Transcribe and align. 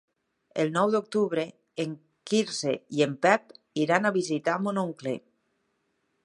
El 0.61 0.69
nou 0.77 0.93
d'octubre 0.93 1.43
en 1.83 1.93
Quirze 2.31 2.73
i 2.97 3.05
en 3.07 3.13
Pep 3.27 3.53
iran 3.83 4.07
a 4.07 4.13
visitar 4.17 4.57
mon 4.65 4.83
oncle. 4.89 5.15